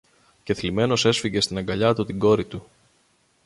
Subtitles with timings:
[0.43, 2.63] και θλιμμένος έσφιγγε στην αγκαλιά του την κόρη του